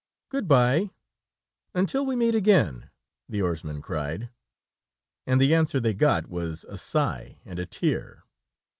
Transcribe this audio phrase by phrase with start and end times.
[0.29, 0.89] "Good bye,
[1.75, 2.89] until we meet again!"
[3.29, 4.31] the oarsman cried,
[5.27, 8.23] and the answer they got was a sigh and a tear.